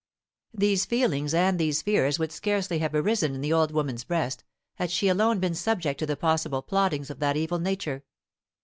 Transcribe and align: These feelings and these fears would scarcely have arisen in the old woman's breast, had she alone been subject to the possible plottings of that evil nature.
These 0.55 0.85
feelings 0.85 1.31
and 1.31 1.59
these 1.59 1.83
fears 1.83 2.17
would 2.17 2.31
scarcely 2.31 2.79
have 2.79 2.95
arisen 2.95 3.35
in 3.35 3.41
the 3.41 3.53
old 3.53 3.69
woman's 3.71 4.03
breast, 4.03 4.43
had 4.77 4.89
she 4.89 5.07
alone 5.09 5.37
been 5.39 5.53
subject 5.53 5.99
to 5.99 6.07
the 6.07 6.17
possible 6.17 6.63
plottings 6.63 7.11
of 7.11 7.19
that 7.19 7.37
evil 7.37 7.59
nature. 7.59 8.03